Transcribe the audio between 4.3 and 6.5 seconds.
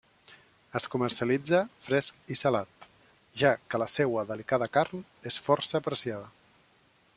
delicada carn és força apreciada.